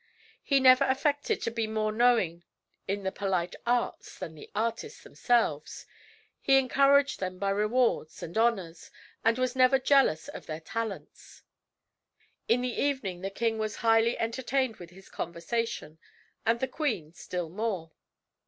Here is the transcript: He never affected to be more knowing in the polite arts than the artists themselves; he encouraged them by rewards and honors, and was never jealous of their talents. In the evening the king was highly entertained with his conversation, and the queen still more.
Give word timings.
He 0.41 0.59
never 0.59 0.83
affected 0.85 1.43
to 1.43 1.51
be 1.51 1.67
more 1.67 1.91
knowing 1.91 2.43
in 2.87 3.03
the 3.03 3.11
polite 3.11 3.55
arts 3.67 4.17
than 4.17 4.33
the 4.33 4.49
artists 4.55 5.03
themselves; 5.03 5.85
he 6.41 6.57
encouraged 6.57 7.19
them 7.19 7.37
by 7.37 7.51
rewards 7.51 8.23
and 8.23 8.35
honors, 8.35 8.89
and 9.23 9.37
was 9.37 9.55
never 9.55 9.77
jealous 9.77 10.27
of 10.27 10.47
their 10.47 10.59
talents. 10.59 11.43
In 12.47 12.61
the 12.61 12.73
evening 12.81 13.21
the 13.21 13.29
king 13.29 13.59
was 13.59 13.75
highly 13.85 14.17
entertained 14.17 14.77
with 14.77 14.89
his 14.89 15.07
conversation, 15.07 15.99
and 16.47 16.59
the 16.59 16.67
queen 16.67 17.13
still 17.13 17.49
more. 17.49 17.91